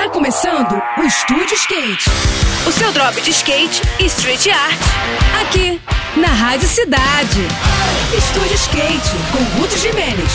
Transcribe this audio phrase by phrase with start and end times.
[0.00, 2.08] Tá começando o Estúdio Skate.
[2.66, 4.80] O seu drop de skate e street art.
[5.42, 5.78] Aqui,
[6.16, 7.42] na Rádio Cidade.
[8.16, 10.32] Estúdio Skate, com Ruth Jimenez.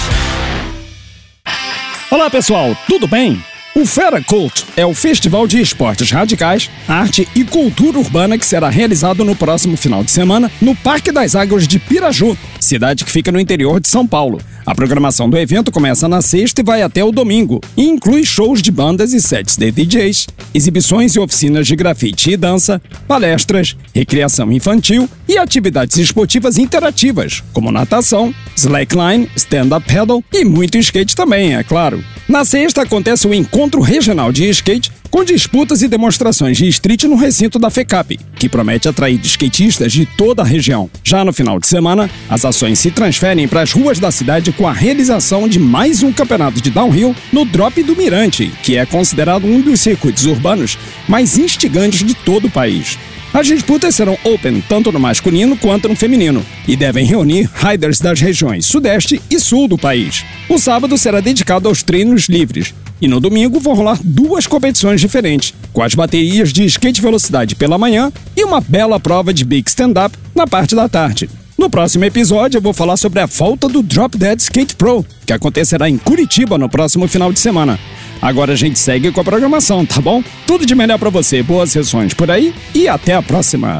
[2.12, 3.44] Olá pessoal, tudo bem?
[3.76, 8.70] O Fera Cult é o festival de esportes radicais, arte e cultura urbana que será
[8.70, 13.32] realizado no próximo final de semana no Parque das Águas de Piraju, cidade que fica
[13.32, 14.40] no interior de São Paulo.
[14.66, 18.62] A programação do evento começa na sexta e vai até o domingo e inclui shows
[18.62, 24.52] de bandas e sets de DJs, exibições e oficinas de grafite e dança, palestras, recreação
[24.52, 31.63] infantil e atividades esportivas interativas, como natação, slackline, stand-up paddle e muito skate também, é
[31.63, 32.03] claro.
[32.27, 37.16] Na sexta acontece o Encontro Regional de Skate, com disputas e demonstrações de street no
[37.16, 40.89] recinto da FECAP, que promete atrair skatistas de toda a região.
[41.03, 44.66] Já no final de semana, as ações se transferem para as ruas da cidade com
[44.66, 49.45] a realização de mais um campeonato de downhill no Drop do Mirante, que é considerado
[49.45, 52.97] um dos circuitos urbanos mais instigantes de todo o país.
[53.34, 58.22] As disputas serão open tanto no masculino quanto no feminino e devem reunir riders das
[58.22, 60.23] regiões sudeste e sul do país.
[60.47, 65.53] O sábado será dedicado aos treinos livres e no domingo vão rolar duas competições diferentes,
[65.73, 70.17] com as baterias de skate velocidade pela manhã e uma bela prova de big stand-up
[70.34, 71.30] na parte da tarde.
[71.66, 75.33] No próximo episódio, eu vou falar sobre a volta do Drop Dead Skate Pro, que
[75.33, 77.80] acontecerá em Curitiba no próximo final de semana.
[78.22, 80.23] Agora a gente segue com a programação, tá bom?
[80.45, 83.80] Tudo de melhor para você, boas sessões por aí e até a próxima.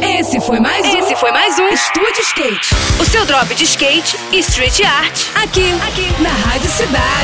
[0.00, 0.96] Esse foi mais um.
[0.96, 2.70] Esse foi mais um Estúdio Skate.
[3.00, 5.20] O seu drop de skate e street art.
[5.42, 7.23] Aqui, aqui, na Rádio Cidade.